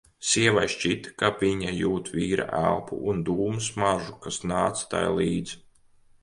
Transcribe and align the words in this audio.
Sievai 0.27 0.61
šķita, 0.75 1.11
ka 1.21 1.29
viņa 1.41 1.73
jūt 1.79 2.09
vīra 2.13 2.47
elpu 2.61 2.99
un 3.13 3.21
dūmu 3.29 3.61
smaržu, 3.67 4.17
kas 4.25 4.41
nāca 4.55 4.89
tai 4.95 5.05
līdz. 5.21 5.55